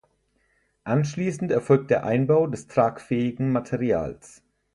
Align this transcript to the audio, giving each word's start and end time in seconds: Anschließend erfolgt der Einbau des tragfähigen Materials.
Anschließend 0.83 1.51
erfolgt 1.51 1.91
der 1.91 2.03
Einbau 2.03 2.47
des 2.47 2.65
tragfähigen 2.65 3.51
Materials. 3.51 4.41